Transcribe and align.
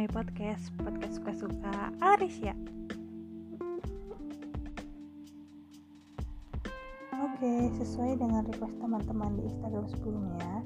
my 0.00 0.08
podcast 0.08 0.72
Podcast 0.80 1.20
suka-suka 1.20 1.92
Aris 2.00 2.40
ya 2.40 2.56
Oke, 7.20 7.68
sesuai 7.76 8.16
dengan 8.16 8.48
request 8.48 8.80
teman-teman 8.80 9.36
di 9.36 9.44
Instagram 9.52 9.84
sebelumnya 9.92 10.64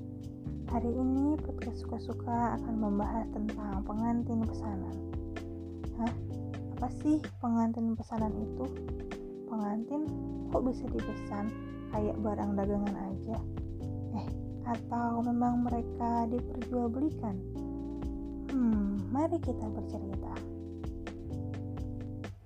Hari 0.70 0.86
ini 0.86 1.34
podcast 1.42 1.82
suka-suka 1.82 2.62
akan 2.62 2.74
membahas 2.78 3.26
tentang 3.34 3.82
pengantin 3.82 4.46
pesanan 4.46 4.96
Hah? 5.98 6.14
Apa 6.78 6.86
sih 7.02 7.18
pengantin 7.42 7.98
pesanan 7.98 8.30
itu? 8.38 8.70
Pengantin 9.50 10.06
kok 10.54 10.62
bisa 10.62 10.86
dipesan 10.94 11.50
kayak 11.90 12.14
barang 12.22 12.54
dagangan 12.54 12.96
aja? 13.02 13.36
Eh, 14.14 14.26
atau 14.70 15.26
memang 15.26 15.66
mereka 15.66 16.30
diperjualbelikan? 16.30 17.34
Hmm, 18.54 18.93
mari 19.14 19.38
kita 19.38 19.70
bercerita. 19.70 20.34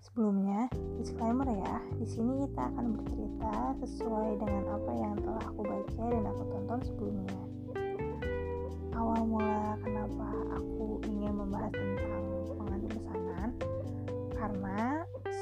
Sebelumnya, 0.04 0.68
disclaimer 1.00 1.48
ya, 1.48 1.80
di 1.96 2.04
sini 2.04 2.44
kita 2.44 2.60
akan 2.60 2.92
bercerita 2.92 3.72
sesuai 3.80 4.36
dengan 4.36 4.76
apa 4.76 4.92
yang 4.92 5.16
telah 5.16 5.48
aku 5.48 5.64
baca 5.64 6.04
dan 6.12 6.24
aku 6.28 6.42
tonton 6.52 6.80
sebelumnya. 6.84 7.40
Awal 8.92 9.20
mula 9.24 9.80
kenapa 9.80 10.28
aku 10.60 11.00
ingin 11.08 11.40
membahas 11.40 11.72
tentang 11.72 12.24
pengantin 12.60 12.92
pesanan, 13.00 13.48
karena 14.36 14.80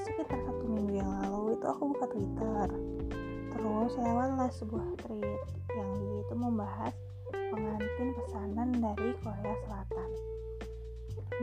sekitar 0.07 0.39
satu 0.47 0.65
minggu 0.71 0.95
yang 1.03 1.11
lalu 1.11 1.59
itu 1.59 1.67
aku 1.67 1.91
buka 1.91 2.07
Twitter, 2.07 2.67
terus 3.51 3.93
lewatlah 3.99 4.51
sebuah 4.55 4.89
tweet 5.03 5.43
yang 5.75 5.91
itu 6.23 6.35
membahas 6.39 6.95
pengantin 7.35 8.15
pesanan 8.15 8.69
dari 8.79 9.11
Korea 9.27 9.55
Selatan. 9.67 10.36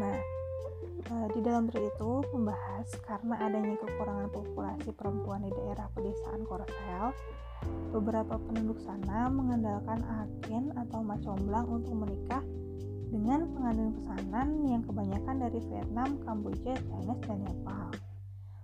Nah, 0.02 0.18
eh, 1.10 1.28
di 1.38 1.40
dalam 1.46 1.70
tweet 1.70 1.94
itu 1.94 2.12
membahas 2.34 2.90
karena 3.06 3.36
adanya 3.46 3.78
kekurangan 3.78 4.30
populasi 4.34 4.90
perempuan 4.98 5.46
di 5.46 5.52
daerah 5.54 5.86
pedesaan 5.94 6.42
Korsel, 6.50 7.14
beberapa 7.94 8.42
penduduk 8.42 8.82
sana 8.82 9.30
mengandalkan 9.30 10.02
agen 10.02 10.74
atau 10.74 11.06
macomblang 11.06 11.70
untuk 11.70 11.94
menikah 11.94 12.42
dengan 13.14 13.46
pengantin 13.54 13.94
pesanan 13.94 14.48
yang 14.66 14.82
kebanyakan 14.82 15.36
dari 15.38 15.60
Vietnam, 15.70 16.18
Kamboja, 16.26 16.74
China, 16.74 17.14
dan 17.22 17.40
Nepal. 17.46 17.88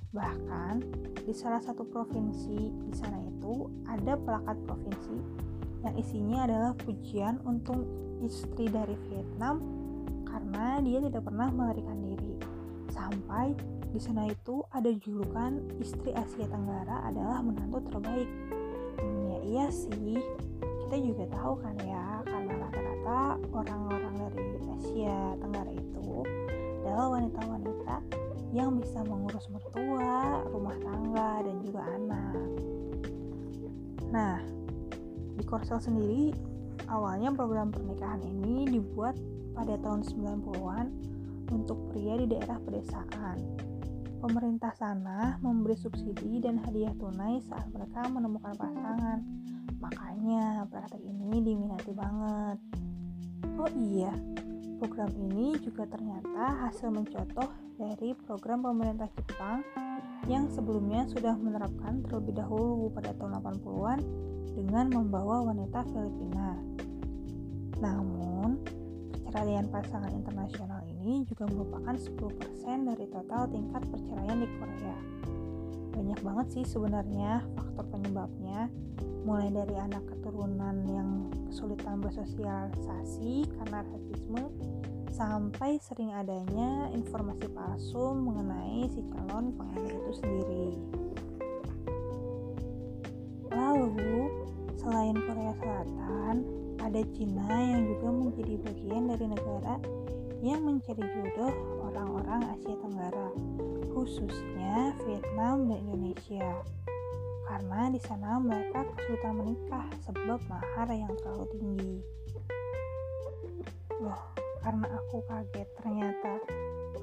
Bahkan 0.10 0.74
di 1.22 1.34
salah 1.38 1.62
satu 1.62 1.86
provinsi 1.86 2.58
di 2.90 2.94
sana 2.98 3.22
itu 3.22 3.70
ada 3.86 4.18
plakat 4.18 4.58
provinsi 4.66 5.18
yang 5.86 5.96
isinya 6.02 6.50
adalah 6.50 6.72
pujian 6.82 7.38
untuk 7.46 7.86
istri 8.26 8.66
dari 8.74 8.98
Vietnam 9.06 9.79
karena 10.40 10.80
dia 10.80 11.04
tidak 11.04 11.28
pernah 11.28 11.52
melarikan 11.52 12.00
diri. 12.00 12.40
Sampai 12.96 13.52
di 13.92 14.00
sana 14.00 14.24
itu 14.32 14.64
ada 14.72 14.88
julukan 14.88 15.60
istri 15.84 16.16
Asia 16.16 16.48
Tenggara 16.48 17.04
adalah 17.12 17.44
menantu 17.44 17.84
terbaik. 17.92 18.30
Hmm, 19.04 19.36
ya 19.36 19.40
iya 19.44 19.66
sih, 19.68 20.16
kita 20.88 20.96
juga 20.96 21.28
tahu 21.36 21.60
kan 21.60 21.76
ya, 21.84 22.24
karena 22.24 22.54
rata-rata 22.56 23.22
orang-orang 23.52 24.16
dari 24.32 24.48
Asia 24.80 25.36
Tenggara 25.44 25.72
itu 25.76 26.24
adalah 26.88 27.20
wanita-wanita 27.20 27.96
yang 28.56 28.80
bisa 28.80 29.04
mengurus 29.04 29.46
mertua, 29.52 30.42
rumah 30.48 30.78
tangga, 30.80 31.44
dan 31.44 31.56
juga 31.62 31.82
anak. 31.84 32.36
Nah, 34.10 34.42
di 35.38 35.44
Korsel 35.46 35.78
sendiri, 35.78 36.34
awalnya 36.90 37.30
program 37.30 37.70
pernikahan 37.70 38.24
ini 38.26 38.66
dibuat 38.80 39.14
pada 39.60 39.76
tahun 39.84 40.08
90-an 40.08 40.88
untuk 41.52 41.92
pria 41.92 42.16
di 42.16 42.32
daerah 42.32 42.56
pedesaan. 42.64 43.38
Pemerintah 44.24 44.72
sana 44.76 45.36
memberi 45.44 45.76
subsidi 45.76 46.40
dan 46.40 46.64
hadiah 46.64 46.96
tunai 46.96 47.44
saat 47.44 47.68
mereka 47.76 48.08
menemukan 48.08 48.56
pasangan. 48.56 49.20
Makanya 49.84 50.64
praktek 50.72 51.04
ini 51.04 51.44
diminati 51.44 51.92
banget. 51.92 52.58
Oh 53.60 53.72
iya, 53.76 54.16
program 54.80 55.12
ini 55.16 55.56
juga 55.60 55.88
ternyata 55.88 56.68
hasil 56.68 56.92
mencontoh 56.92 57.52
dari 57.76 58.16
program 58.28 58.64
pemerintah 58.64 59.08
Jepang 59.16 59.64
yang 60.28 60.52
sebelumnya 60.52 61.08
sudah 61.08 61.36
menerapkan 61.40 62.04
terlebih 62.04 62.44
dahulu 62.44 62.92
pada 62.92 63.16
tahun 63.16 63.40
80-an 63.40 64.00
dengan 64.56 64.86
membawa 64.92 65.48
wanita 65.48 65.88
Filipina. 65.88 66.60
Namun, 67.80 68.29
perceraian 69.30 69.70
pasangan 69.70 70.10
internasional 70.10 70.82
ini 70.90 71.22
juga 71.30 71.46
merupakan 71.54 71.94
10% 71.94 72.18
dari 72.90 73.06
total 73.14 73.46
tingkat 73.46 73.86
perceraian 73.86 74.42
di 74.42 74.50
Korea. 74.58 74.98
Banyak 75.94 76.20
banget 76.26 76.48
sih 76.50 76.66
sebenarnya 76.66 77.46
faktor 77.54 77.86
penyebabnya, 77.94 78.74
mulai 79.30 79.54
dari 79.54 79.78
anak 79.78 80.02
keturunan 80.10 80.82
yang 80.90 81.30
kesulitan 81.46 82.02
bersosialisasi 82.02 83.46
karena 83.54 83.86
rasisme, 83.86 84.50
sampai 85.14 85.78
sering 85.78 86.10
adanya 86.10 86.90
informasi 86.90 87.54
palsu 87.54 88.18
mengenai 88.18 88.90
si 88.90 89.06
calon 89.14 89.54
pengantin 89.54 89.94
itu 89.94 90.14
sendiri. 90.26 90.68
Lalu, 93.54 94.26
selain 94.74 95.14
Korea 95.22 95.54
Selatan, 95.62 96.59
ada 96.80 97.02
Cina 97.14 97.48
yang 97.52 97.86
juga 97.86 98.08
menjadi 98.10 98.56
bagian 98.64 99.04
dari 99.12 99.26
negara 99.28 99.76
yang 100.40 100.64
mencari 100.64 101.04
jodoh 101.04 101.52
orang-orang 101.92 102.56
Asia 102.56 102.76
Tenggara, 102.80 103.28
khususnya 103.92 104.96
Vietnam 105.04 105.68
dan 105.68 105.80
Indonesia. 105.84 106.64
Karena 107.50 107.92
di 107.92 108.00
sana 108.06 108.40
mereka 108.40 108.88
kesulitan 108.96 109.36
menikah 109.36 109.88
sebab 110.08 110.40
mahar 110.48 110.88
yang 110.94 111.12
terlalu 111.20 111.46
tinggi. 111.58 111.96
Loh, 114.00 114.22
karena 114.64 114.88
aku 114.96 115.20
kaget 115.28 115.68
ternyata 115.82 116.40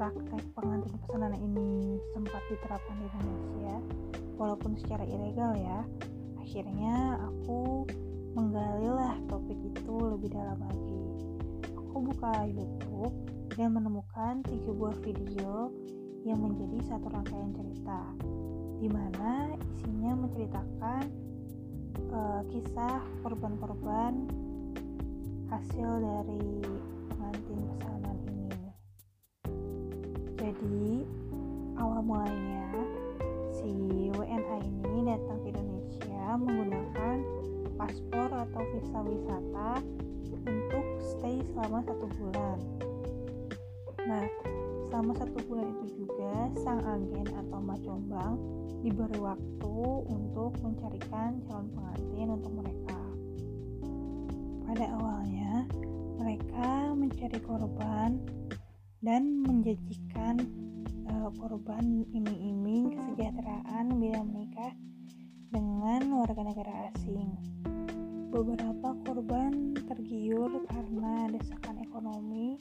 praktek 0.00 0.44
pengantin 0.56 0.94
pesanan 1.04 1.34
ini 1.36 2.00
sempat 2.16 2.40
diterapkan 2.48 2.96
di 3.00 3.06
Indonesia, 3.10 3.74
walaupun 4.40 4.72
secara 4.80 5.04
ilegal 5.04 5.52
ya. 5.60 5.84
Akhirnya 6.40 7.20
aku 7.20 7.84
menggalilah 8.36 9.16
topik 9.32 9.56
itu 9.64 9.96
lebih 9.96 10.28
dalam 10.28 10.60
lagi. 10.60 11.04
Aku 11.72 12.04
buka 12.04 12.44
YouTube 12.44 13.16
dan 13.56 13.72
menemukan 13.72 14.44
tiga 14.44 14.70
buah 14.76 14.96
video 15.00 15.72
yang 16.28 16.44
menjadi 16.44 16.84
satu 16.84 17.08
rangkaian 17.08 17.56
cerita, 17.56 18.12
di 18.76 18.92
mana 18.92 19.56
isinya 19.56 20.12
menceritakan 20.20 21.02
uh, 22.12 22.44
kisah 22.52 23.00
korban-korban 23.24 24.28
hasil 25.48 25.88
dari 26.04 26.60
pengantin 27.08 27.60
pesanan 27.72 28.16
ini. 28.28 28.60
Jadi 30.36 31.08
awal 31.80 32.04
mulanya 32.04 32.68
si 33.56 33.72
WNA 34.12 34.58
ini 34.60 35.08
datang 35.08 35.40
ke 35.40 35.56
Indonesia 35.56 36.36
menggunakan 36.36 37.35
paspor 37.76 38.28
atau 38.32 38.62
visa 38.74 38.98
wisata 39.04 39.70
untuk 40.46 40.86
stay 41.00 41.40
selama 41.52 41.84
satu 41.84 42.06
bulan. 42.18 42.58
Nah, 44.06 44.24
selama 44.88 45.12
satu 45.18 45.38
bulan 45.44 45.66
itu 45.76 46.04
juga 46.04 46.50
sang 46.62 46.80
agen 46.82 47.26
atau 47.26 47.58
macombang 47.60 48.34
diberi 48.80 49.18
waktu 49.18 49.78
untuk 50.06 50.54
mencarikan 50.62 51.42
calon 51.46 51.68
pengantin 51.74 52.28
untuk 52.30 52.52
mereka. 52.54 53.00
Pada 54.66 54.86
awalnya, 54.98 55.66
mereka 56.16 56.94
mencari 56.94 57.38
korban 57.42 58.18
dan 59.02 59.42
menjanjikan 59.44 60.42
uh, 61.10 61.30
korban 61.38 62.06
iming-iming 62.14 62.94
kesejahteraan 62.94 63.94
bila 63.98 64.22
menikah 64.22 64.72
dengan 65.50 66.02
warga 66.18 66.42
negara 66.42 66.90
asing. 66.90 67.30
Beberapa 68.34 68.98
korban 69.06 69.78
tergiur 69.86 70.50
karena 70.66 71.30
desakan 71.30 71.78
ekonomi 71.86 72.58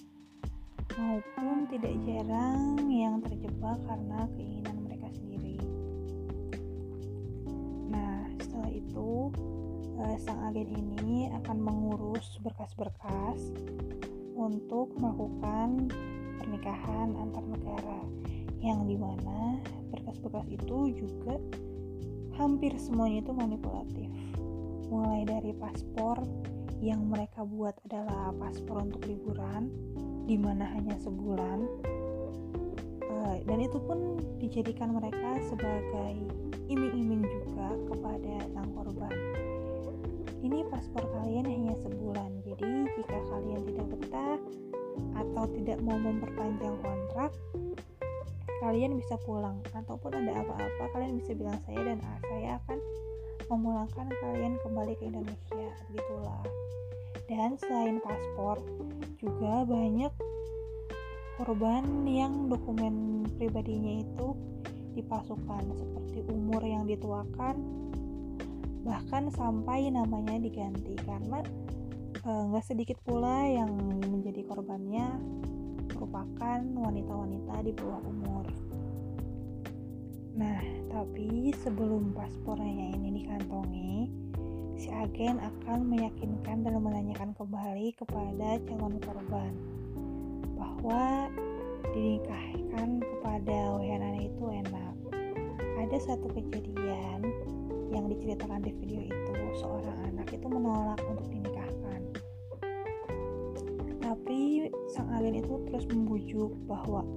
maupun 0.93 1.65
tidak 1.67 1.91
jarang 2.05 2.87
yang 2.87 3.19
terjebak 3.25 3.81
karena 3.89 4.29
keinginan 4.37 4.77
mereka 4.85 5.09
sendiri. 5.11 5.57
Nah, 7.89 8.29
setelah 8.39 8.71
itu 8.71 9.33
eh, 9.99 10.17
sang 10.21 10.39
agen 10.47 10.69
ini 10.69 11.33
akan 11.43 11.57
mengurus 11.59 12.37
berkas-berkas 12.45 13.41
untuk 14.37 14.93
melakukan 15.01 15.89
pernikahan 16.37 17.17
antar 17.17 17.43
negara 17.43 17.99
yang 18.61 18.85
di 18.85 18.95
mana 18.95 19.59
berkas-berkas 19.89 20.47
itu 20.53 20.93
juga 20.93 21.41
hampir 22.35 22.75
semuanya 22.75 23.23
itu 23.23 23.31
manipulatif. 23.31 24.11
Mulai 24.91 25.25
dari 25.25 25.51
paspor 25.55 26.19
yang 26.83 27.07
mereka 27.07 27.47
buat 27.47 27.73
adalah 27.87 28.35
paspor 28.37 28.83
untuk 28.83 29.01
liburan 29.07 29.71
di 30.27 30.35
mana 30.35 30.67
hanya 30.75 30.95
sebulan. 31.01 31.65
Uh, 33.05 33.35
dan 33.47 33.57
itu 33.63 33.79
pun 33.79 34.19
dijadikan 34.37 34.93
mereka 34.93 35.39
sebagai 35.47 36.13
iming-iming 36.67 37.23
juga 37.23 37.73
kepada 37.89 38.35
sang 38.51 38.69
korban. 38.75 39.13
Ini 40.45 40.61
paspor 40.69 41.09
kalian 41.09 41.47
hanya 41.49 41.73
sebulan 41.81 42.45
jadi 42.45 42.71
jika 42.93 43.17
kalian 43.33 43.61
tidak 43.65 43.87
betah 43.97 44.39
atau 45.17 45.43
tidak 45.57 45.79
mau 45.81 45.97
memperpanjang 45.97 46.75
kontrak 46.79 47.31
kalian 48.65 48.97
bisa 48.97 49.13
pulang 49.21 49.61
ataupun 49.77 50.09
ada 50.09 50.41
apa-apa 50.41 50.83
kalian 50.97 51.21
bisa 51.21 51.37
bilang 51.37 51.61
saya 51.69 51.85
dan 51.85 52.01
saya 52.25 52.57
akan 52.65 52.81
memulangkan 53.45 54.09
kalian 54.09 54.57
kembali 54.65 54.97
ke 54.97 55.05
Indonesia 55.05 55.69
begitulah 55.93 56.41
dan 57.29 57.53
selain 57.61 58.01
paspor 58.01 58.57
juga 59.21 59.69
banyak 59.69 60.09
korban 61.37 62.09
yang 62.09 62.49
dokumen 62.49 63.29
pribadinya 63.37 64.01
itu 64.01 64.33
dipasukan 64.97 65.63
seperti 65.77 66.25
umur 66.33 66.65
yang 66.65 66.89
dituakan 66.89 67.61
bahkan 68.81 69.29
sampai 69.29 69.93
namanya 69.93 70.41
diganti 70.41 70.97
karena 71.05 71.45
eh, 72.21 72.43
nggak 72.49 72.65
e, 72.65 72.69
sedikit 72.69 72.97
pula 73.05 73.45
yang 73.45 73.69
menjadi 74.09 74.41
korbannya 74.45 75.05
merupakan 75.95 76.59
wanita-wanita 76.59 77.55
di 77.63 77.71
bawah 77.71 78.01
umur. 78.03 78.34
Nah, 80.35 80.59
tapi 80.91 81.55
sebelum 81.63 82.11
paspornya 82.11 82.91
ini 82.91 83.23
dikantongi, 83.23 84.11
si 84.75 84.91
agen 84.91 85.39
akan 85.39 85.87
meyakinkan 85.87 86.59
dan 86.59 86.75
menanyakan 86.75 87.31
kembali 87.39 87.95
kepada 87.95 88.59
calon 88.67 88.99
korban 88.99 89.55
bahwa 90.59 91.31
dinikahkan 91.95 92.99
kepada 92.99 93.79
WNA 93.79 94.27
itu 94.27 94.43
enak. 94.51 94.95
Ada 95.79 96.03
satu 96.03 96.27
kejadian 96.35 97.23
yang 97.95 98.11
diceritakan 98.11 98.59
di 98.59 98.75
video 98.75 99.07
itu, 99.07 99.31
seorang 99.63 99.95
anak 100.11 100.35
itu 100.35 100.51
menolak 100.51 100.99
untuk 101.07 101.31
dinikahkan. 101.31 102.11
Tapi 104.03 104.67
sang 104.91 105.07
agen 105.15 105.39
itu 105.39 105.63
terus 105.71 105.87
membujuk 105.87 106.51
bahwa 106.67 107.07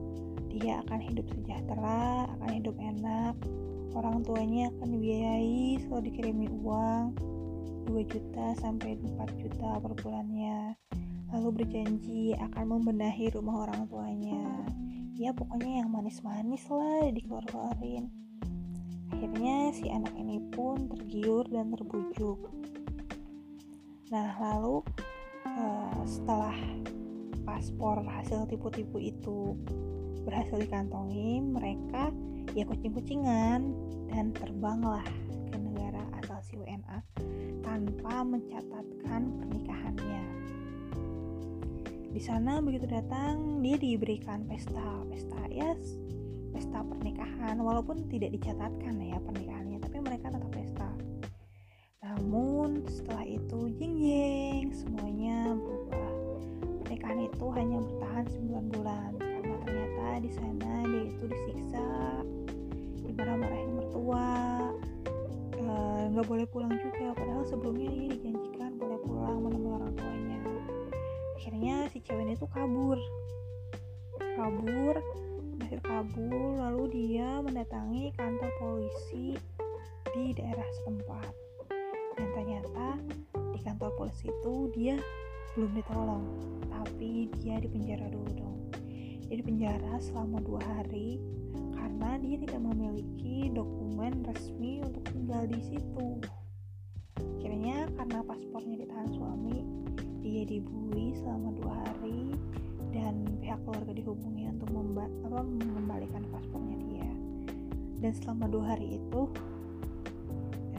dia 0.59 0.83
akan 0.87 1.01
hidup 1.01 1.27
sejahtera, 1.31 2.27
akan 2.39 2.51
hidup 2.51 2.75
enak, 2.83 3.35
orang 3.95 4.27
tuanya 4.27 4.69
akan 4.75 4.89
dibiayai 4.99 5.79
selalu 5.87 6.03
dikirimi 6.11 6.47
uang 6.51 7.15
2 7.89 7.95
juta 8.05 8.53
sampai 8.61 8.99
4 9.01 9.41
juta 9.41 9.81
per 9.81 9.93
bulannya. 9.97 10.77
Lalu 11.33 11.49
berjanji 11.63 12.37
akan 12.37 12.65
membenahi 12.79 13.33
rumah 13.33 13.69
orang 13.69 13.89
tuanya. 13.89 14.67
Ya 15.19 15.35
pokoknya 15.35 15.85
yang 15.85 15.91
manis-manis 15.93 16.63
lah 16.71 17.11
dikeluarin. 17.11 18.11
Akhirnya 19.15 19.73
si 19.75 19.89
anak 19.91 20.15
ini 20.15 20.39
pun 20.53 20.89
tergiur 20.93 21.49
dan 21.49 21.73
terbujuk. 21.75 22.39
Nah 24.15 24.31
lalu 24.41 24.85
uh, 25.49 26.01
setelah 26.05 26.55
paspor 27.43 28.05
hasil 28.05 28.45
tipu-tipu 28.47 29.01
itu 29.01 29.57
berhasil 30.29 30.61
dikantongi 30.61 31.41
mereka 31.41 32.13
ya 32.53 32.69
kucing-kucingan 32.69 33.73
dan 34.13 34.29
terbanglah 34.37 35.05
ke 35.49 35.57
negara 35.57 36.05
asal 36.21 36.37
si 36.45 36.61
WNA 36.61 37.01
tanpa 37.65 38.29
mencatatkan 38.29 39.33
pernikahannya. 39.41 40.23
Di 42.13 42.21
sana 42.21 42.61
begitu 42.61 42.85
datang 42.85 43.65
dia 43.65 43.81
diberikan 43.81 44.45
pesta, 44.45 45.01
pesta 45.09 45.41
ya 45.49 45.73
pesta 46.53 46.85
pernikahan 46.85 47.57
walaupun 47.61 48.09
tidak 48.13 48.33
dicatatkan 48.37 49.01
ya 49.01 49.17
pernikahannya 49.25 49.81
tapi 49.81 49.97
mereka 50.05 50.29
tetap 50.29 50.53
pesta. 50.53 50.91
Namun 52.05 52.85
setelah 52.85 53.25
itu 53.25 53.73
jeng 53.81 53.97
jeng 53.97 54.77
semuanya 54.77 55.57
berubah. 55.57 56.13
Pernikahan 56.85 57.21
itu 57.25 57.47
hanya 57.53 57.79
bertahan 57.81 58.25
9 58.29 58.73
bulan 58.77 59.28
ternyata 60.09 60.25
di 60.25 60.33
sana 60.33 60.73
dia 60.89 61.03
itu 61.05 61.25
disiksa, 61.29 61.89
dimarah-marahin 63.05 63.77
mertua, 63.77 64.33
nggak 66.09 66.25
uh, 66.25 66.29
boleh 66.33 66.47
pulang 66.49 66.73
juga 66.81 67.13
padahal 67.13 67.45
sebelumnya 67.45 67.93
dia 67.93 68.09
dijanjikan 68.17 68.73
boleh 68.81 68.97
pulang 69.05 69.37
menemui 69.45 69.69
orang 69.77 69.93
tuanya. 70.01 70.41
Akhirnya 71.37 71.77
si 71.93 72.01
cewek 72.01 72.25
ini 72.25 72.35
tuh 72.41 72.49
kabur. 72.57 72.97
Kabur 74.17 74.97
berhasil 75.61 75.81
kabur 75.85 76.57
lalu 76.57 76.85
dia 76.89 77.45
mendatangi 77.45 78.09
kantor 78.17 78.49
polisi 78.57 79.37
di 80.17 80.33
daerah 80.33 80.69
setempat. 80.81 81.33
Dan 82.17 82.29
ternyata 82.33 82.97
di 83.53 83.61
kantor 83.61 83.93
polisi 84.01 84.33
itu 84.33 84.73
dia 84.73 84.97
belum 85.53 85.69
ditolong 85.77 86.25
tapi 86.73 87.29
dia 87.43 87.59
dipenjara 87.59 88.09
dulu 88.09 88.31
dong 88.39 88.58
dia 89.29 89.45
dipenjara 89.45 90.01
selama 90.01 90.41
dua 90.41 90.57
hari 90.65 91.21
karena 91.77 92.17
dia 92.17 92.41
tidak 92.41 92.65
memiliki 92.65 93.53
dokumen 93.53 94.25
resmi 94.25 94.81
untuk 94.81 95.05
tinggal 95.13 95.45
di 95.45 95.61
situ. 95.61 96.09
Akhirnya 97.37 97.93
karena 97.93 98.25
paspornya 98.25 98.81
ditahan 98.81 99.13
suami, 99.13 99.69
dia 100.25 100.49
dibui 100.49 101.13
selama 101.21 101.53
dua 101.61 101.77
hari 101.77 102.33
dan 102.89 103.21
pihak 103.45 103.61
keluarga 103.69 103.93
dihubungi 103.93 104.49
untuk 104.49 104.73
memba 104.73 105.05
apa, 105.29 105.45
mengembalikan 105.45 106.25
paspornya 106.33 106.77
dia. 106.89 107.11
Dan 108.01 108.13
selama 108.17 108.49
dua 108.49 108.65
hari 108.75 108.97
itu 108.97 109.29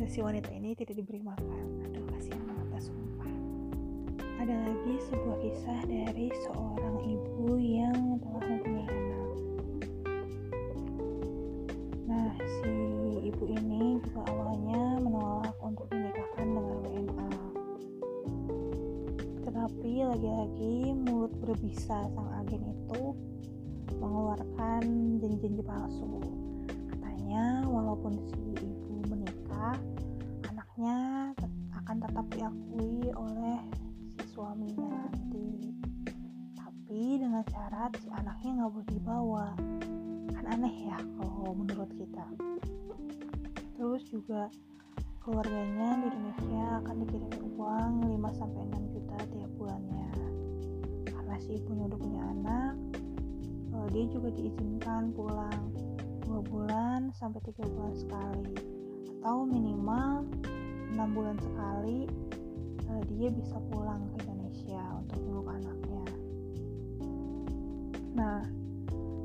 si 0.10 0.26
wanita 0.26 0.50
ini 0.50 0.74
tidak 0.74 0.98
diberi 0.98 1.22
makan. 1.22 1.86
Aduh 1.86 2.02
kasihan 2.10 2.42
banget 2.50 2.90
sumpah. 2.90 3.30
Ada 4.42 4.56
lagi 4.58 4.96
sebuah 5.06 5.38
kisah 5.44 5.80
dari 5.86 6.34
seorang 6.50 6.99
syarat 37.70 37.94
si 38.02 38.10
anaknya 38.10 38.50
nggak 38.58 38.72
boleh 38.74 38.90
dibawa. 38.90 39.46
Kan 40.34 40.46
aneh 40.50 40.90
ya 40.90 40.98
kalau 41.22 41.54
menurut 41.54 41.86
kita. 41.94 42.26
Terus 43.78 44.10
juga 44.10 44.50
keluarganya 45.22 46.02
di 46.02 46.10
Indonesia 46.10 46.82
akan 46.82 46.96
dikirim 47.06 47.30
uang 47.62 47.94
5 48.10 48.40
sampai 48.42 48.62
6 48.74 48.94
juta 48.98 49.18
tiap 49.22 49.52
bulannya. 49.62 50.10
Karena 51.14 51.36
si 51.38 51.62
ibunya 51.62 51.86
udah 51.86 52.00
punya 52.02 52.22
anak 52.26 52.74
uh, 53.78 53.88
dia 53.94 54.06
juga 54.10 54.34
diizinkan 54.34 55.14
pulang 55.14 55.70
dua 56.26 56.42
bulan 56.50 57.14
sampai 57.14 57.38
tiga 57.46 57.70
bulan 57.70 57.94
sekali. 57.94 58.58
Atau 59.22 59.46
minimal 59.46 60.26
enam 60.90 61.10
bulan 61.14 61.38
sekali 61.38 62.10
uh, 62.90 63.02
dia 63.14 63.30
bisa 63.30 63.62
pulang 63.70 64.10
ke 64.18 64.26
nah 68.20 68.44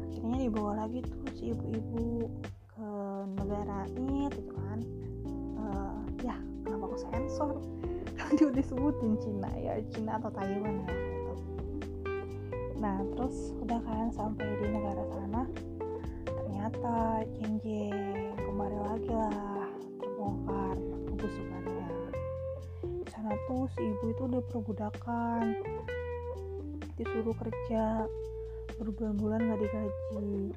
akhirnya 0.06 0.46
dibawa 0.46 0.86
lagi 0.86 1.02
tuh 1.02 1.26
si 1.34 1.50
ibu-ibu 1.50 2.30
ke 2.70 2.88
negara 3.34 3.90
ini 3.98 4.30
gitu 4.30 4.54
kan. 4.54 4.78
Uh, 5.58 5.98
ya 6.22 6.38
kenapa 6.62 6.94
aku 6.94 6.98
sensor? 7.02 7.58
Kan 8.18 8.38
dia 8.38 8.46
udah 8.46 8.62
sebutin 8.62 9.18
Cina 9.18 9.50
ya 9.58 9.82
Cina 9.90 10.22
atau 10.22 10.30
Taiwan 10.30 10.86
ya 10.86 10.94
gitu. 10.94 11.34
nah 12.78 13.00
terus 13.16 13.56
udah 13.64 13.80
kan 13.80 14.12
sampai 14.12 14.44
di 14.60 14.66
negara 14.68 15.02
sana 15.08 15.48
ternyata 16.28 17.24
jeng-jeng 17.40 18.36
kembali 18.36 18.78
lagi 18.86 19.08
lah 19.08 19.66
terbongkar 19.98 20.76
kebusukannya. 21.10 21.90
Di 23.02 23.06
sana 23.08 23.32
tuh 23.48 23.66
si 23.72 23.80
ibu 23.82 24.04
itu 24.12 24.22
udah 24.28 24.42
perbudakan 24.52 25.44
disuruh 26.94 27.34
kerja 27.34 28.06
berbulan-bulan 28.81 29.40
gak 29.45 29.61
digaji. 29.62 30.52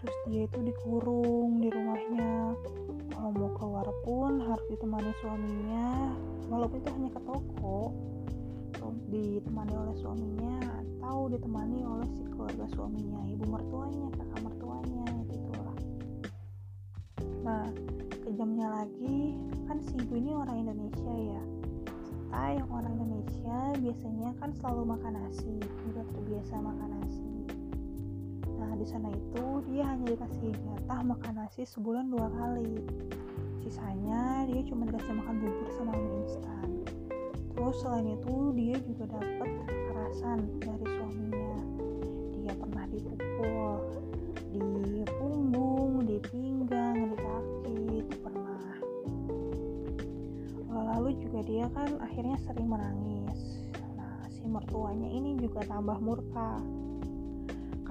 Terus 0.00 0.16
dia 0.28 0.42
itu 0.44 0.58
dikurung 0.60 1.60
di 1.60 1.68
rumahnya. 1.72 2.54
Kalau 3.14 3.30
mau 3.32 3.50
keluar 3.56 3.88
pun 4.04 4.42
harus 4.42 4.66
ditemani 4.68 5.12
suaminya. 5.22 6.12
Walaupun 6.50 6.78
itu 6.82 6.90
hanya 6.92 7.10
ke 7.14 7.20
toko 7.24 7.94
ditemani 9.14 9.74
oleh 9.78 9.94
suaminya 10.02 10.58
atau 10.82 11.30
ditemani 11.30 11.86
oleh 11.86 12.08
si 12.18 12.26
keluarga 12.34 12.66
suaminya 12.74 13.22
ibu 13.30 13.46
mertuanya 13.46 14.10
kakak 14.10 14.40
mertuanya 14.42 15.06
itu 15.22 15.34
itulah. 15.38 15.78
Nah 17.46 17.64
kejamnya 18.26 18.66
lagi 18.82 19.38
kan 19.70 19.78
si 19.86 19.94
ibu 20.02 20.18
ini 20.18 20.34
orang 20.34 20.66
Indonesia 20.66 21.14
ya. 21.14 21.42
Kita 22.10 22.42
yang 22.58 22.68
orang 22.74 22.98
Indonesia 22.98 23.58
biasanya 23.78 24.28
kan 24.42 24.50
selalu 24.58 24.82
makan 24.98 25.12
nasi 25.14 25.54
juga 25.86 26.02
terbiasa 26.10 26.54
makan 26.58 26.88
nasi 26.98 27.33
di 28.74 28.86
sana 28.86 29.06
itu 29.14 29.62
dia 29.70 29.86
hanya 29.86 30.18
dikasih 30.18 30.50
jatah 30.50 31.00
makan 31.06 31.34
nasi 31.38 31.62
sebulan 31.62 32.10
dua 32.10 32.26
kali. 32.26 32.82
Sisanya 33.62 34.44
dia 34.50 34.66
cuma 34.66 34.90
dikasih 34.90 35.14
makan 35.14 35.34
bubur 35.38 35.68
sama 35.78 35.94
mie 35.94 36.14
instan. 36.26 36.68
Terus 37.54 37.76
selain 37.80 38.18
itu 38.18 38.34
dia 38.58 38.76
juga 38.82 39.04
dapat 39.14 39.50
kekerasan 39.62 40.38
dari 40.58 40.86
suaminya. 40.90 41.54
Dia 42.34 42.52
pernah 42.58 42.84
dipukul 42.90 43.74
di 44.50 45.02
punggung 45.22 45.92
di 46.02 46.18
pinggang 46.28 47.14
di 47.14 47.16
kaki 47.16 47.78
itu 48.02 48.14
pernah. 48.20 48.74
Lalu 50.74 51.10
juga 51.22 51.40
dia 51.46 51.66
kan 51.70 51.94
akhirnya 52.02 52.36
sering 52.42 52.66
menangis. 52.66 53.62
Nah 53.94 54.26
si 54.34 54.42
mertuanya 54.42 55.06
ini 55.06 55.38
juga 55.38 55.62
tambah 55.62 56.02
murka 56.02 56.58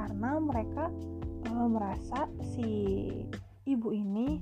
karena 0.04 0.36
mereka 0.36 0.92
e, 1.48 1.52
merasa 1.72 2.28
si 2.44 2.68
ibu 3.64 3.96
ini 3.96 4.36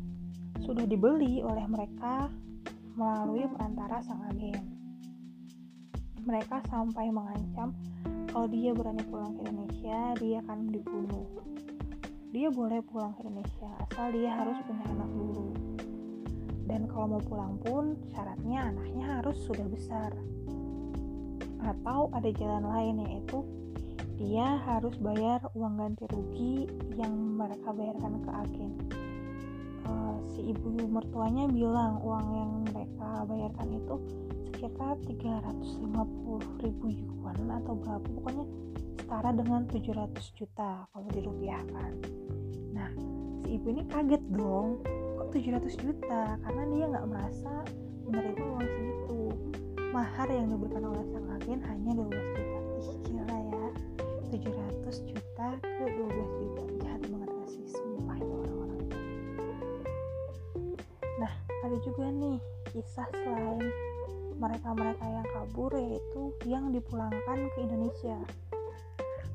sudah 0.57 0.89
dibeli 0.89 1.45
oleh 1.45 1.69
mereka 1.69 2.25
melalui 2.97 3.45
perantara 3.45 4.01
sang 4.01 4.25
agen. 4.33 4.57
Mereka 6.25 6.65
sampai 6.65 7.13
mengancam 7.13 7.77
kalau 8.33 8.49
dia 8.49 8.73
berani 8.73 9.05
pulang 9.05 9.37
ke 9.37 9.45
Indonesia 9.45 10.17
dia 10.17 10.41
akan 10.49 10.73
dibunuh. 10.73 11.29
Dia 12.33 12.49
boleh 12.49 12.81
pulang 12.81 13.13
ke 13.13 13.21
Indonesia 13.21 13.69
asal 13.85 14.17
dia 14.17 14.33
harus 14.33 14.57
punya 14.65 14.85
anak 14.97 15.09
dulu. 15.13 15.47
Dan 16.65 16.89
kalau 16.89 17.17
mau 17.17 17.21
pulang 17.21 17.61
pun 17.61 18.01
syaratnya 18.09 18.73
anaknya 18.73 19.21
harus 19.21 19.37
sudah 19.45 19.67
besar. 19.69 20.09
Atau 21.61 22.09
ada 22.17 22.29
jalan 22.33 22.65
lain 22.65 22.95
yaitu 23.05 23.45
dia 24.21 24.61
harus 24.69 24.93
bayar 25.01 25.41
uang 25.57 25.81
ganti 25.81 26.05
rugi 26.13 26.69
yang 26.93 27.41
mereka 27.41 27.73
bayarkan 27.73 28.21
ke 28.21 28.29
agen. 28.29 28.71
Uh, 29.81 30.21
si 30.29 30.53
ibu 30.53 30.77
mertuanya 30.85 31.49
bilang 31.49 31.97
uang 32.05 32.27
yang 32.29 32.51
mereka 32.69 33.25
bayarkan 33.25 33.81
itu 33.81 33.95
sekitar 34.45 34.93
350 35.09 36.61
ribu 36.61 36.85
yuan 36.93 37.49
atau 37.49 37.73
berapa 37.73 38.05
pokoknya 38.21 38.45
setara 39.01 39.33
dengan 39.33 39.65
700 39.73 40.13
juta 40.37 40.85
kalau 40.93 41.09
dirupiahkan. 41.09 41.91
Nah 42.77 42.93
si 43.41 43.57
ibu 43.57 43.73
ini 43.73 43.89
kaget 43.89 44.21
dong 44.37 44.85
kok 45.17 45.33
700 45.33 45.81
juta? 45.81 46.37
Karena 46.45 46.63
dia 46.69 46.85
nggak 46.93 47.07
merasa 47.09 47.53
menerima 48.05 48.43
uang 48.53 48.67
segitu. 48.69 49.21
Mahar 49.89 50.29
yang 50.29 50.45
diberikan 50.45 50.93
oleh 50.93 51.03
sang 51.09 51.25
agen 51.41 51.59
hanya 51.65 51.91
12 51.97 52.37
juta 52.37 52.61
700 54.31 55.11
juta 55.11 55.47
ke 55.59 55.83
12 55.85 56.39
juta 56.39 56.63
jahat 56.79 57.01
banget 57.05 57.29
gak 57.29 57.49
sih 57.51 57.65
sumpah 57.67 58.15
itu 58.15 58.33
orang-orang 58.33 58.81
nah 61.19 61.33
ada 61.67 61.77
juga 61.83 62.05
nih 62.07 62.39
kisah 62.71 63.09
selain 63.11 63.67
mereka-mereka 64.41 65.05
yang 65.05 65.27
kabur 65.37 65.69
yaitu 65.77 66.21
yang 66.49 66.73
dipulangkan 66.73 67.45
ke 67.53 67.57
Indonesia. 67.61 68.17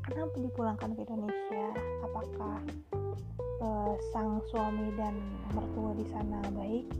Kenapa 0.03 0.35
dipulangkan 0.35 0.91
ke 0.99 1.01
Indonesia? 1.07 1.67
Apakah 2.03 2.59
uh, 3.63 3.95
sang 4.11 4.43
suami 4.51 4.91
dan 4.99 5.15
mertua 5.55 5.95
di 5.95 6.07
sana 6.11 6.43
baik? 6.59 6.91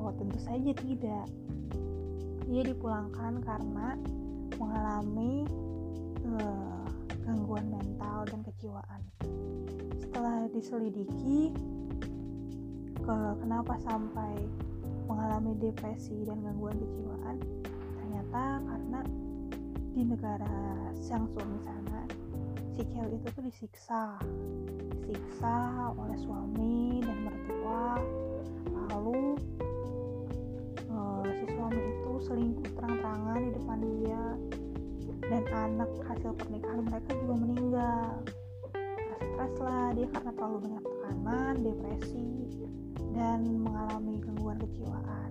Oh, 0.00 0.16
tentu 0.16 0.40
saja 0.40 0.72
tidak. 0.80 1.28
Dia 2.48 2.62
dipulangkan 2.64 3.44
karena 3.44 4.00
mengalami 4.56 5.44
uh, 6.24 6.88
gangguan 7.22 7.66
mental 7.70 8.26
dan 8.26 8.40
kejiwaan. 8.42 9.02
Setelah 9.98 10.46
diselidiki, 10.50 11.54
ke 13.02 13.16
kenapa 13.42 13.74
sampai 13.82 14.38
mengalami 15.10 15.58
depresi 15.58 16.22
dan 16.22 16.38
gangguan 16.42 16.78
kejiwaan? 16.78 17.36
Ternyata 17.98 18.42
karena 18.62 19.00
di 19.92 20.02
negara 20.08 20.54
sang 20.96 21.28
suami 21.34 21.58
sana 21.66 22.06
si 22.72 22.82
cewek 22.88 23.20
itu 23.20 23.28
tuh 23.34 23.44
disiksa. 23.44 24.16
Disiksa 25.04 25.90
oleh 25.92 26.18
suami 26.22 27.04
dan 27.04 27.18
mertua. 27.26 28.00
Lalu 28.92 29.36
uh, 30.88 31.26
si 31.26 31.44
suami 31.52 31.80
itu 31.80 32.12
selingkuh 32.24 32.68
terang-terangan 32.76 33.38
di 33.40 33.50
depan 33.56 33.78
dia 33.80 34.24
dan 35.28 35.42
anak 35.52 35.90
hasil 36.08 36.32
pernikahan 36.34 36.82
mereka 36.86 37.10
juga 37.22 37.34
meninggal 37.38 38.10
stres 39.22 39.54
lah 39.58 39.90
dia 39.94 40.06
karena 40.10 40.30
terlalu 40.38 40.58
banyak 40.66 40.82
tekanan 40.86 41.54
depresi 41.62 42.30
dan 43.12 43.40
mengalami 43.62 44.14
gangguan 44.22 44.58
kejiwaan 44.62 45.30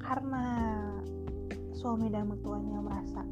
karena 0.00 0.46
suami 1.76 2.08
dan 2.10 2.26
mertuanya 2.26 2.78
merasa 2.80 3.22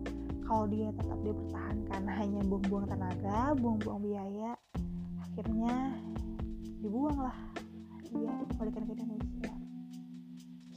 kalau 0.46 0.70
dia 0.70 0.94
tetap 0.94 1.18
dipertahankan 1.26 2.02
hanya 2.22 2.40
buang-buang 2.46 2.86
tenaga, 2.86 3.52
buang-buang 3.58 4.00
biaya, 4.06 4.54
akhirnya 5.26 5.98
dibuang 6.78 7.18
lah 7.18 7.38
dia 8.14 8.30
dikembalikan 8.46 8.82
ke 8.86 8.92
Indonesia. 8.94 9.52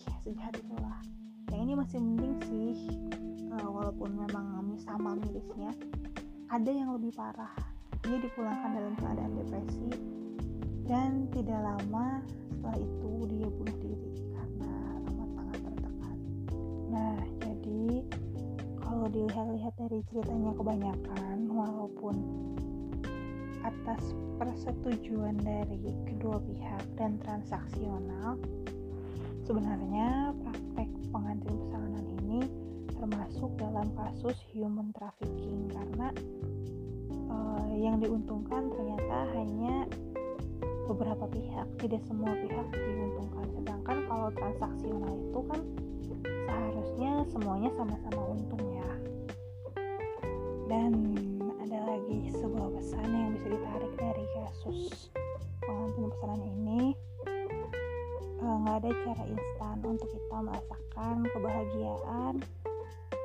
Ya 0.01 0.15
sejahat 0.25 0.57
itulah. 0.57 0.99
Yang 1.49 1.61
ini 1.65 1.73
masih 1.75 1.99
mending 2.01 2.35
sih, 2.47 2.75
uh, 3.53 3.69
walaupun 3.69 4.09
memang 4.13 4.77
sama 4.79 5.17
mirisnya, 5.19 5.75
ada 6.47 6.71
yang 6.71 6.95
lebih 6.95 7.11
parah. 7.13 7.51
Dia 8.05 8.17
dipulangkan 8.21 8.71
dalam 8.73 8.93
keadaan 8.95 9.33
depresi 9.35 10.19
dan 10.89 11.29
tidak 11.29 11.61
lama 11.61 12.25
setelah 12.49 12.81
itu 12.81 13.11
dia 13.29 13.45
bunuh 13.45 13.77
diri 13.77 14.25
karena 14.33 14.73
amat 15.05 15.29
sangat 15.37 15.59
tertekan 15.61 16.17
nah 16.89 17.21
jadi 17.45 17.85
kalau 18.81 19.05
dilihat-lihat 19.13 19.73
dari 19.77 20.01
ceritanya 20.09 20.51
kebanyakan 20.57 21.37
walaupun 21.53 22.15
atas 23.61 24.01
persetujuan 24.41 25.37
dari 25.45 25.93
kedua 26.09 26.41
pihak 26.41 26.83
dan 26.97 27.21
transaksional 27.21 28.41
sebenarnya 29.45 30.33
pengantin 31.09 31.55
pesanan 31.65 32.05
ini 32.23 32.39
termasuk 32.99 33.51
dalam 33.57 33.87
kasus 33.95 34.37
human 34.51 34.91
trafficking 34.93 35.71
karena 35.71 36.07
uh, 37.31 37.69
yang 37.73 37.97
diuntungkan 37.97 38.69
ternyata 38.73 39.17
hanya 39.33 39.87
beberapa 40.89 41.29
pihak 41.29 41.67
tidak 41.77 42.01
semua 42.09 42.33
pihak 42.33 42.67
diuntungkan. 42.73 43.45
Sedangkan 43.61 43.97
kalau 44.09 44.29
transaksional 44.33 45.13
itu 45.13 45.39
kan 45.45 45.61
seharusnya 46.49 47.11
semuanya 47.29 47.69
sama-sama 47.77 48.21
untung 48.33 48.65
ya. 48.73 48.89
Dan 50.65 50.93
ada 51.61 51.79
lagi 51.85 52.33
sebuah 52.33 52.69
pesan 52.73 53.09
yang 53.09 53.29
bisa 53.37 53.47
ditarik 53.53 53.93
dari 53.97 54.25
kasus 54.33 55.13
pengantin 55.61 56.09
pesanan 56.09 56.41
ini 56.41 56.68
ada 58.79 58.95
cara 59.03 59.23
instan 59.27 59.77
untuk 59.83 60.07
kita 60.07 60.37
merasakan 60.39 61.15
kebahagiaan 61.35 62.33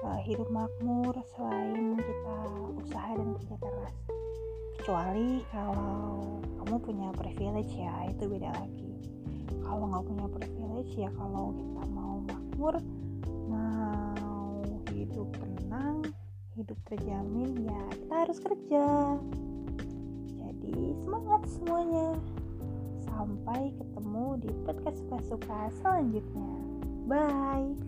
uh, 0.03 0.19
hidup 0.27 0.51
makmur 0.51 1.15
selain 1.31 1.95
kita 1.95 2.37
usaha 2.83 3.15
dan 3.15 3.29
kerja 3.39 3.57
keras. 3.63 3.95
Kecuali 4.83 5.47
kalau 5.55 6.43
kamu 6.59 6.77
punya 6.83 7.09
privilege 7.15 7.71
ya 7.71 7.95
itu 8.11 8.27
beda 8.27 8.51
lagi. 8.51 8.99
Kalau 9.63 9.87
nggak 9.95 10.05
punya 10.11 10.27
privilege 10.27 10.93
ya 10.99 11.11
kalau 11.15 11.55
kita 11.55 11.83
mau 11.95 12.15
makmur 12.27 12.75
mau 13.47 14.59
hidup 14.91 15.31
tenang 15.39 16.03
hidup 16.59 16.79
terjamin 16.91 17.63
ya 17.63 17.83
kita 17.95 18.15
harus 18.27 18.39
kerja. 18.43 18.87
Jadi 20.35 20.99
semangat 20.99 21.47
semuanya 21.47 22.19
sampai 23.15 23.71
ketemu 23.79 24.27
di 24.43 24.51
podcast 24.67 24.99
suka-suka 25.07 25.71
selanjutnya. 25.79 26.51
Bye 27.07 27.79